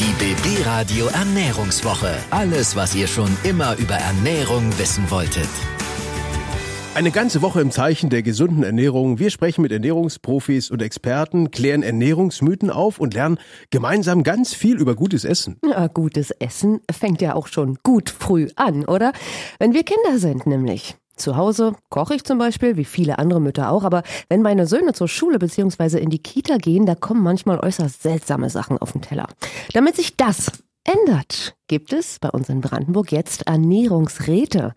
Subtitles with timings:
[0.00, 2.14] Die BB Radio Ernährungswoche.
[2.30, 5.48] Alles, was ihr schon immer über Ernährung wissen wolltet.
[6.94, 9.18] Eine ganze Woche im Zeichen der gesunden Ernährung.
[9.18, 13.38] Wir sprechen mit Ernährungsprofis und Experten, klären Ernährungsmythen auf und lernen
[13.70, 15.58] gemeinsam ganz viel über gutes Essen.
[15.68, 19.12] Ja, gutes Essen fängt ja auch schon gut früh an, oder?
[19.58, 20.96] Wenn wir Kinder sind nämlich.
[21.18, 24.92] Zu Hause koche ich zum Beispiel, wie viele andere Mütter auch, aber wenn meine Söhne
[24.92, 25.98] zur Schule bzw.
[25.98, 29.26] in die Kita gehen, da kommen manchmal äußerst seltsame Sachen auf den Teller.
[29.72, 30.52] Damit sich das
[30.84, 34.74] ändert, gibt es bei uns in Brandenburg jetzt Ernährungsräte.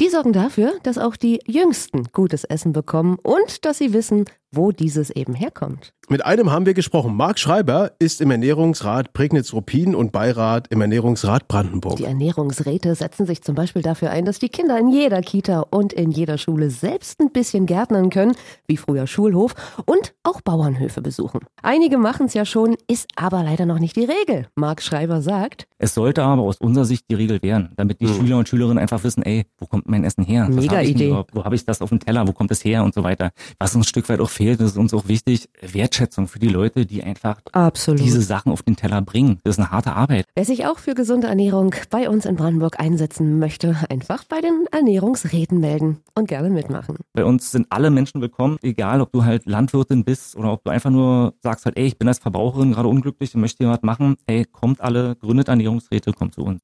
[0.00, 4.70] Die sorgen dafür, dass auch die Jüngsten gutes Essen bekommen und dass sie wissen, wo
[4.70, 5.94] dieses eben herkommt.
[6.08, 7.16] Mit einem haben wir gesprochen.
[7.16, 11.96] Marc Schreiber ist im Ernährungsrat Prignitz-Ruppin und Beirat im Ernährungsrat Brandenburg.
[11.96, 15.94] Die Ernährungsräte setzen sich zum Beispiel dafür ein, dass die Kinder in jeder Kita und
[15.94, 18.34] in jeder Schule selbst ein bisschen gärtnern können,
[18.66, 19.54] wie früher Schulhof,
[19.86, 21.40] und auch Bauernhöfe besuchen.
[21.62, 24.48] Einige machen es ja schon, ist aber leider noch nicht die Regel.
[24.54, 28.14] Marc Schreiber sagt, es sollte aber aus unserer Sicht die Regel werden, damit die mhm.
[28.14, 30.48] Schüler und Schülerinnen einfach wissen, ey, wo kommt mein Essen her?
[30.48, 31.24] Mega hab Idee.
[31.32, 32.28] Wo habe ich das auf dem Teller?
[32.28, 32.84] Wo kommt es her?
[32.84, 33.32] Und so weiter.
[33.58, 36.86] Was uns ein Stück weit auch fehlt, ist uns auch wichtig, Wertschätzung für die Leute,
[36.86, 38.00] die einfach Absolut.
[38.00, 39.40] diese Sachen auf den Teller bringen.
[39.42, 40.26] Das ist eine harte Arbeit.
[40.36, 44.66] Wer sich auch für gesunde Ernährung bei uns in Brandenburg einsetzen möchte, einfach bei den
[44.70, 46.98] Ernährungsräten melden und gerne mitmachen.
[47.12, 50.70] Bei uns sind alle Menschen willkommen, egal ob du halt Landwirtin bist oder ob du
[50.70, 53.82] einfach nur sagst halt, ey, ich bin als Verbraucherin gerade unglücklich und möchte hier was
[53.82, 54.14] machen.
[54.26, 56.62] Ey, kommt alle, gründet Ernährungsräte, kommt zu uns.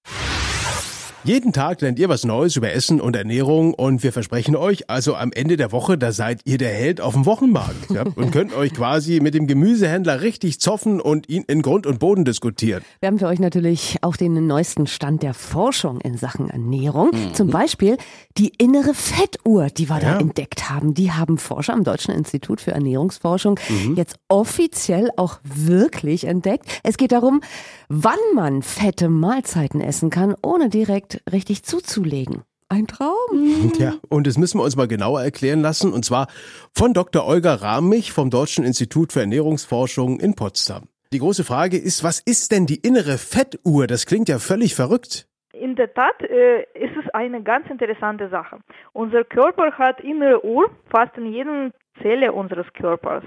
[1.25, 5.17] Jeden Tag lernt ihr was Neues über Essen und Ernährung und wir versprechen euch, also
[5.17, 8.55] am Ende der Woche, da seid ihr der Held auf dem Wochenmarkt ja, und könnt
[8.55, 12.85] euch quasi mit dem Gemüsehändler richtig zoffen und ihn in Grund und Boden diskutieren.
[13.01, 17.11] Wir haben für euch natürlich auch den neuesten Stand der Forschung in Sachen Ernährung.
[17.13, 17.35] Mhm.
[17.35, 17.97] Zum Beispiel
[18.37, 20.13] die innere Fettuhr, die wir ja.
[20.13, 20.95] da entdeckt haben.
[20.95, 23.97] Die haben Forscher am Deutschen Institut für Ernährungsforschung mhm.
[23.97, 26.67] jetzt offiziell auch wirklich entdeckt.
[26.85, 27.41] Es geht darum,
[27.89, 32.43] wann man fette Mahlzeiten essen kann, ohne direkt richtig zuzulegen.
[32.69, 33.73] Ein Traum.
[33.79, 36.27] Ja, und das müssen wir uns mal genauer erklären lassen, und zwar
[36.75, 37.27] von Dr.
[37.27, 40.89] Olga Rahmich vom Deutschen Institut für Ernährungsforschung in Potsdam.
[41.13, 43.87] Die große Frage ist, was ist denn die innere Fettuhr?
[43.87, 45.27] Das klingt ja völlig verrückt.
[45.53, 48.59] In der Tat äh, ist es eine ganz interessante Sache.
[48.93, 51.71] Unser Körper hat innere Uhr fast in jeder
[52.03, 53.25] Zelle unseres Körpers.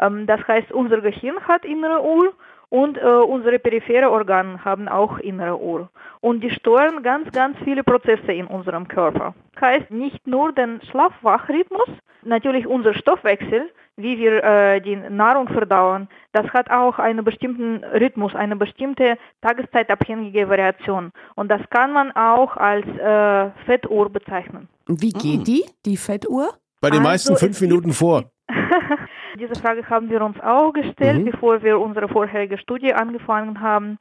[0.00, 2.34] Ähm, das heißt, unser Gehirn hat innere Uhr
[2.70, 5.90] und äh, unsere periphere Organe haben auch innere Uhr.
[6.20, 9.34] Und die steuern ganz, ganz viele Prozesse in unserem Körper.
[9.60, 11.88] Heißt nicht nur den Schlaf-Wach-Rhythmus,
[12.22, 18.34] natürlich unser Stoffwechsel, wie wir äh, die Nahrung verdauen, das hat auch einen bestimmten Rhythmus,
[18.34, 21.12] eine bestimmte tageszeitabhängige Variation.
[21.34, 24.68] Und das kann man auch als äh, Fettuhr bezeichnen.
[24.86, 26.54] Wie geht die, die Fettuhr?
[26.80, 28.30] Bei den also meisten fünf Minuten vor.
[29.40, 31.30] Diese Frage haben wir uns auch gestellt, mhm.
[31.30, 33.98] bevor wir unsere vorherige Studie angefangen haben.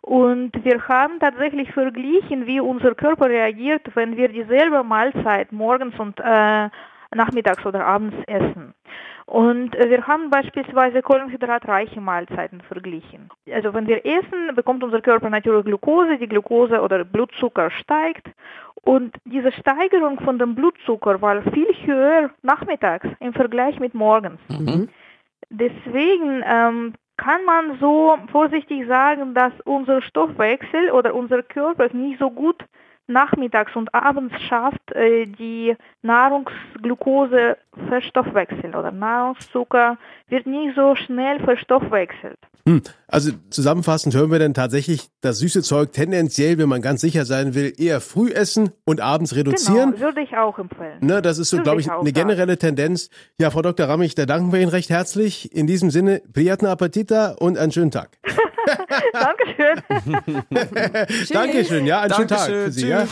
[0.00, 6.18] Und wir haben tatsächlich verglichen, wie unser Körper reagiert, wenn wir dieselbe Mahlzeit morgens und
[6.18, 6.68] äh,
[7.14, 8.74] nachmittags oder abends essen.
[9.32, 13.30] Und äh, wir haben beispielsweise kohlenhydratreiche Mahlzeiten verglichen.
[13.50, 18.26] Also wenn wir essen, bekommt unser Körper natürlich Glucose, die Glucose oder Blutzucker steigt
[18.82, 24.38] und diese Steigerung von dem Blutzucker war viel höher nachmittags im Vergleich mit morgens.
[24.48, 24.90] Mhm.
[25.48, 32.30] Deswegen ähm, kann man so vorsichtig sagen, dass unser Stoffwechsel oder unser Körper nicht so
[32.30, 32.62] gut
[33.12, 42.38] nachmittags und abends schafft, äh, die Nahrungsglucose-Verstoffwechsel oder Nahrungszucker wird nicht so schnell verstoffwechselt.
[42.66, 42.82] Hm.
[43.08, 47.54] Also zusammenfassend hören wir dann tatsächlich das süße Zeug tendenziell, wenn man ganz sicher sein
[47.54, 49.92] will, eher früh essen und abends reduzieren.
[49.92, 50.98] Genau, würde ich auch empfehlen.
[51.00, 53.10] Ne, das ist so, glaube ich, eine generelle Tendenz.
[53.38, 53.88] Ja, Frau Dr.
[53.88, 55.52] Rammich, da danken wir Ihnen recht herzlich.
[55.52, 58.10] In diesem Sinne, priyaten Appetita und einen schönen Tag.
[59.12, 59.82] Dankeschön.
[61.32, 62.28] Dankeschön, ja, einen Dankeschön.
[62.28, 62.88] schönen Tag für Sie.
[62.88, 63.06] Ja.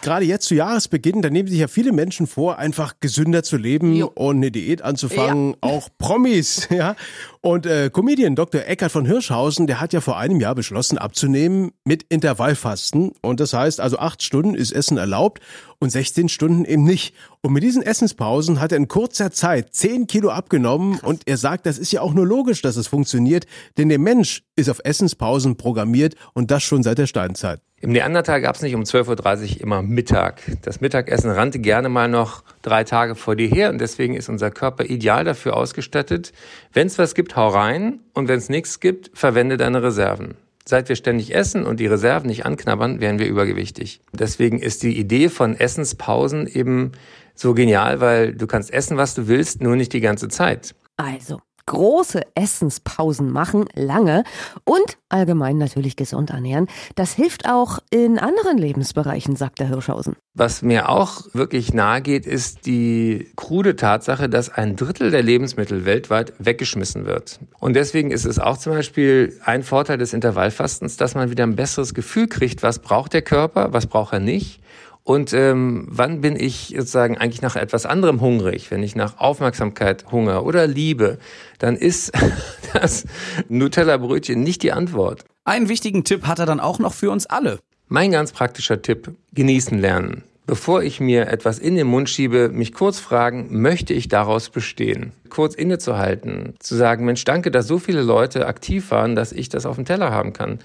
[0.00, 3.96] Gerade jetzt zu Jahresbeginn, da nehmen sich ja viele Menschen vor, einfach gesünder zu leben
[3.96, 4.10] jo.
[4.14, 5.50] und eine Diät anzufangen.
[5.50, 5.56] Ja.
[5.60, 6.94] Auch Promis, ja.
[7.40, 8.62] Und äh, Comedian Dr.
[8.64, 13.12] Eckert von Hirschhausen, der hat ja vor einem Jahr beschlossen abzunehmen mit Intervallfasten.
[13.22, 15.40] Und das heißt also acht Stunden ist Essen erlaubt
[15.80, 17.14] und 16 Stunden eben nicht.
[17.40, 21.66] Und mit diesen Essenspausen hat er in kurzer Zeit 10 Kilo abgenommen und er sagt,
[21.66, 23.46] das ist ja auch nur logisch, dass es funktioniert,
[23.76, 27.60] denn der Mensch ist auf Essenspausen programmiert und das schon seit der Steinzeit.
[27.80, 30.42] Im Neandertal gab es nicht um 12.30 Uhr immer Mittag.
[30.62, 34.50] Das Mittagessen rannte gerne mal noch drei Tage vor dir her und deswegen ist unser
[34.50, 36.32] Körper ideal dafür ausgestattet.
[36.72, 40.34] Wenn es was gibt, hau rein und wenn es nichts gibt, verwende deine Reserven.
[40.68, 44.02] Seit wir ständig essen und die Reserven nicht anknabbern, werden wir übergewichtig.
[44.12, 46.92] Deswegen ist die Idee von Essenspausen eben
[47.34, 50.74] so genial, weil du kannst essen, was du willst, nur nicht die ganze Zeit.
[50.98, 54.24] Also, große Essenspausen machen, lange
[54.64, 56.66] und allgemein natürlich gesund ernähren.
[56.96, 60.16] Das hilft auch in anderen Lebensbereichen, sagt der Hirschhausen.
[60.34, 65.84] Was mir auch wirklich nahe geht, ist die krude Tatsache, dass ein Drittel der Lebensmittel
[65.84, 67.38] weltweit weggeschmissen wird.
[67.58, 71.56] Und deswegen ist es auch zum Beispiel ein Vorteil des Intervallfastens, dass man wieder ein
[71.56, 74.60] besseres Gefühl kriegt, was braucht der Körper, was braucht er nicht
[75.08, 78.70] und ähm, wann bin ich sozusagen eigentlich nach etwas anderem hungrig?
[78.70, 81.16] Wenn ich nach Aufmerksamkeit hunger oder Liebe,
[81.58, 82.12] dann ist
[82.74, 83.06] das
[83.48, 85.24] Nutella-Brötchen nicht die Antwort.
[85.46, 87.58] Einen wichtigen Tipp hat er dann auch noch für uns alle.
[87.88, 90.24] Mein ganz praktischer Tipp, genießen lernen.
[90.46, 95.12] Bevor ich mir etwas in den Mund schiebe, mich kurz fragen, möchte ich daraus bestehen?
[95.30, 99.64] Kurz innezuhalten, zu sagen, Mensch, danke, dass so viele Leute aktiv waren, dass ich das
[99.64, 100.58] auf dem Teller haben kann.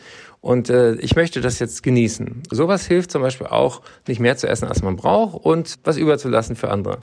[0.44, 2.44] Und äh, ich möchte das jetzt genießen.
[2.52, 6.58] Sowas hilft zum Beispiel auch, nicht mehr zu essen, als man braucht und was überzulassen
[6.58, 7.00] für andere.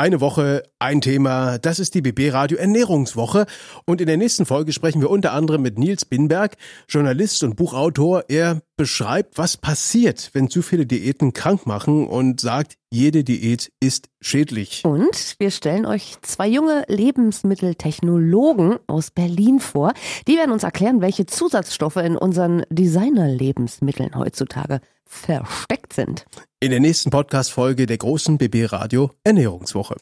[0.00, 1.58] Eine Woche, ein Thema.
[1.58, 3.44] Das ist die BB Radio Ernährungswoche.
[3.84, 6.56] Und in der nächsten Folge sprechen wir unter anderem mit Nils Binberg,
[6.88, 8.24] Journalist und Buchautor.
[8.28, 14.08] Er beschreibt, was passiert, wenn zu viele Diäten krank machen und sagt, jede Diät ist
[14.22, 14.86] schädlich.
[14.86, 19.92] Und wir stellen euch zwei junge Lebensmitteltechnologen aus Berlin vor.
[20.26, 26.24] Die werden uns erklären, welche Zusatzstoffe in unseren Designer-Lebensmitteln heutzutage versteckt sind.
[26.60, 29.98] In der nächsten Podcast-Folge der großen BB Radio Ernährungswoche.